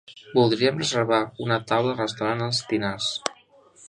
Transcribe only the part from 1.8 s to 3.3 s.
al restaurant Els Tinars.